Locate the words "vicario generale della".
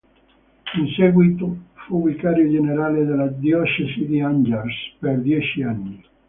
2.01-3.27